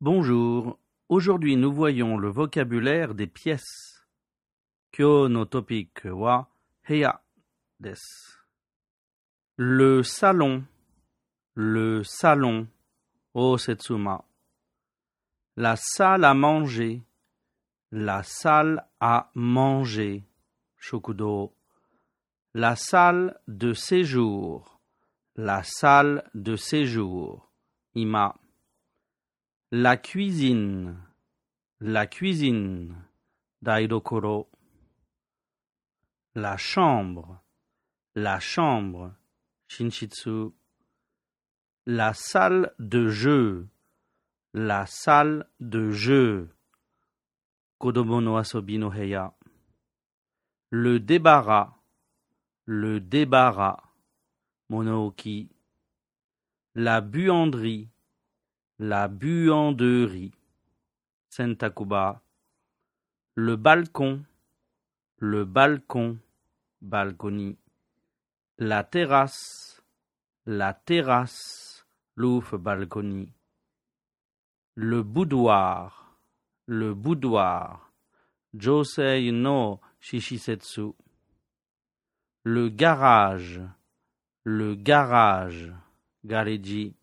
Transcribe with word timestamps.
Bonjour, 0.00 0.78
aujourd'hui 1.08 1.56
nous 1.56 1.72
voyons 1.72 2.16
le 2.18 2.28
vocabulaire 2.28 3.16
des 3.16 3.26
pièces. 3.26 4.06
Kyo 4.92 5.28
no 5.28 5.44
topic 5.44 6.04
wa 6.04 6.48
heya 6.88 7.20
desu. 7.80 8.38
Le 9.56 10.04
salon, 10.04 10.62
le 11.54 12.04
salon, 12.04 12.68
o 13.34 13.58
setsuma. 13.58 14.24
La 15.56 15.74
salle 15.74 16.24
à 16.24 16.32
manger, 16.32 17.02
la 17.90 18.22
salle 18.22 18.86
à 19.00 19.32
manger, 19.34 20.22
shokudo. 20.76 21.52
La 22.54 22.76
salle 22.76 23.36
de 23.48 23.72
séjour, 23.72 24.80
la 25.34 25.64
salle 25.64 26.22
de 26.34 26.54
séjour, 26.54 27.50
ima. 27.96 28.36
La 29.70 29.98
cuisine, 29.98 30.96
la 31.80 32.06
cuisine, 32.06 32.94
daidokoro. 33.60 34.48
La 36.34 36.56
chambre, 36.56 37.42
la 38.14 38.40
chambre, 38.40 39.12
shinshitsu. 39.68 40.54
La 41.84 42.14
salle 42.14 42.72
de 42.78 43.10
jeu, 43.10 43.68
la 44.54 44.86
salle 44.86 45.44
de 45.60 45.90
jeu, 45.90 46.48
kodomo 47.78 48.22
no 48.22 48.38
asobi 48.38 48.78
no. 48.78 48.90
Le 50.70 50.98
débarras, 50.98 51.74
le 52.64 53.00
débarras, 53.00 53.82
monooki. 54.70 55.50
La 56.74 57.02
buanderie, 57.02 57.90
la 58.78 59.08
buanderie, 59.08 60.30
Sentakuba. 61.28 62.22
Le 63.34 63.56
balcon, 63.56 64.24
le 65.18 65.44
balcon, 65.44 66.18
balcony. 66.80 67.56
La 68.58 68.84
terrasse, 68.84 69.82
la 70.46 70.74
terrasse, 70.74 71.86
louf 72.16 72.54
balcony. 72.54 73.32
Le 74.74 75.02
boudoir, 75.02 76.18
le 76.66 76.94
boudoir, 76.94 77.92
Josei 78.54 79.32
no 79.32 79.80
Shishisetsu. 80.00 80.94
Le 82.44 82.68
garage, 82.68 83.60
le 84.44 84.74
garage, 84.74 85.72
Gareji. 86.24 86.97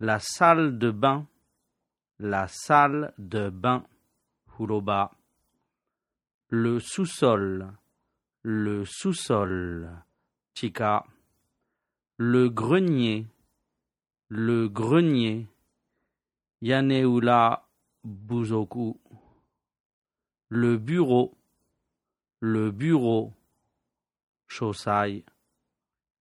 La 0.00 0.20
salle 0.20 0.78
de 0.78 0.92
bain, 0.92 1.26
la 2.20 2.46
salle 2.46 3.12
de 3.18 3.50
bain, 3.50 3.84
Huroba. 4.56 5.10
Le 6.50 6.78
sous-sol, 6.78 7.72
le 8.42 8.84
sous-sol, 8.84 9.90
Chika. 10.54 11.04
Le 12.16 12.48
grenier, 12.48 13.26
le 14.28 14.68
grenier, 14.68 15.48
Yaneula 16.60 17.66
Buzoku. 18.04 19.00
Le 20.48 20.76
bureau, 20.78 21.36
le 22.38 22.70
bureau, 22.70 23.32
Shosai. 24.46 25.24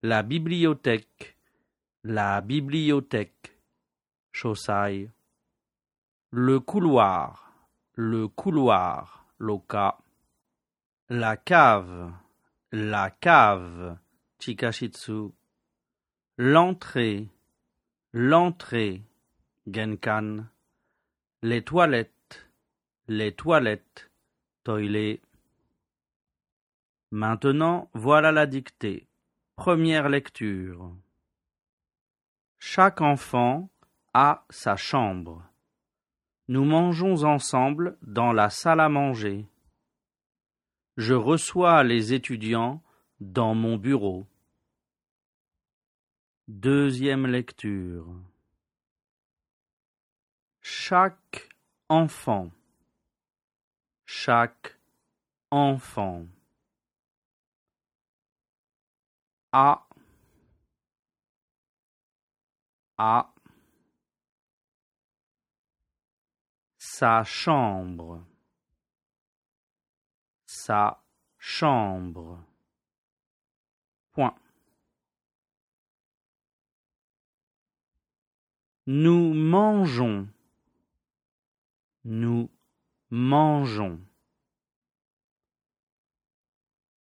La 0.02 0.23
bibliothèque, 0.23 1.38
la 2.03 2.42
bibliothèque, 2.42 3.56
Shosai. 4.38 5.09
Le 6.30 6.59
couloir, 6.59 7.52
le 7.95 8.27
couloir, 8.27 9.25
Loka. 9.39 9.98
La 11.09 11.37
cave, 11.37 12.14
la 12.71 13.09
cave, 13.09 13.98
Chikashitsu. 14.37 15.31
L'entrée, 16.37 17.30
l'entrée, 18.14 19.02
Genkan. 19.65 20.45
Les 21.42 21.64
toilettes, 21.64 22.48
les 23.08 23.31
toilettes, 23.31 24.11
Toilet. 24.64 25.19
Maintenant, 27.09 27.89
voilà 27.95 28.31
la 28.31 28.45
dictée. 28.45 29.08
Première 29.55 30.09
lecture. 30.09 30.93
Chaque 32.59 33.02
enfant 33.02 33.69
a 34.20 34.44
sa 34.50 34.76
chambre. 34.76 35.48
Nous 36.48 36.66
mangeons 36.66 37.23
ensemble 37.23 38.00
dans 38.02 38.32
la 38.32 38.50
salle 38.50 38.80
à 38.80 38.89
manger. 38.89 39.45
Je 40.95 41.14
reçois 41.14 41.83
les 41.83 42.14
étudiants 42.14 42.82
dans 43.20 43.54
mon 43.54 43.78
bureau. 43.78 44.26
Deuxième 46.48 47.28
lecture. 47.28 48.08
Chaque 50.61 51.49
enfant. 51.88 52.49
Chaque 54.08 54.80
enfant. 55.52 56.26
A. 59.52 59.86
Sa 66.99 67.23
chambre. 67.23 68.25
Sa 70.47 70.99
chambre. 71.37 72.43
Point. 74.13 74.33
Nous 78.87 79.36
mangeons. 79.36 80.27
Nous 82.03 82.49
mangeons. 83.11 84.02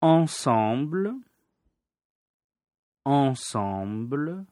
Ensemble. 0.01 1.15
Ensemble. 3.03 4.45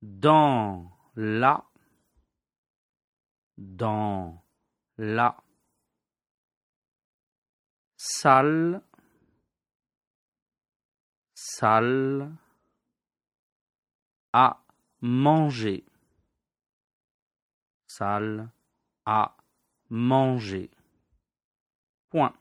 Dans 0.00 0.92
la. 1.16 1.64
Dans 3.56 4.44
la. 4.98 5.42
Salle. 7.96 8.82
Salle. 11.34 12.32
À 14.32 14.62
manger. 15.00 15.84
Salle 17.86 18.50
à 19.06 19.36
manger. 19.88 20.70
Point. 22.10 22.34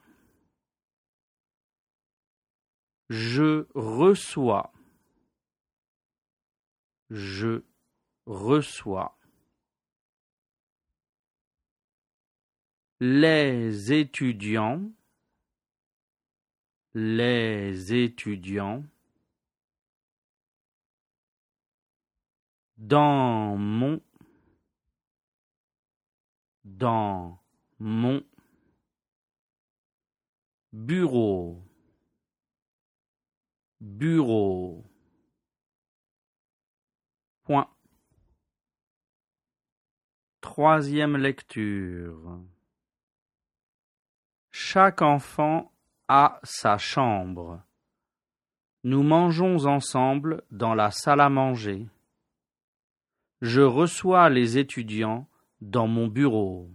Je 3.09 3.68
reçois. 3.75 4.74
Je 7.09 7.64
reçois. 8.25 9.18
Les 13.01 13.91
étudiants. 13.91 14.89
Les 16.94 17.94
étudiants. 17.94 18.85
Dans 22.77 23.57
mon. 23.57 24.01
Dans 26.63 27.44
mon. 27.80 28.24
Bureau. 30.71 31.62
Bureau. 33.81 34.86
Point. 37.44 37.69
Troisième 40.39 41.18
lecture. 41.18 42.41
Chaque 44.57 45.02
enfant 45.02 45.74
a 46.07 46.40
sa 46.44 46.78
chambre. 46.78 47.62
Nous 48.86 49.04
mangeons 49.04 49.66
ensemble 49.66 50.44
dans 50.50 50.74
la 50.74 50.92
salle 50.92 51.19
à 51.19 51.28
manger. 51.28 51.90
Je 53.42 53.60
reçois 53.60 54.30
les 54.30 54.57
étudiants 54.57 55.28
dans 55.60 55.88
mon 55.88 56.07
bureau. 56.07 56.69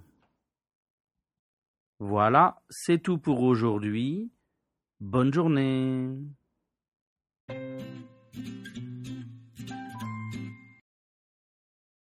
Voilà, 2.01 2.61
c'est 2.69 2.99
tout 2.99 3.17
pour 3.17 3.41
aujourd'hui. 3.41 4.31
Bonne 5.01 5.33
journée. 5.33 6.19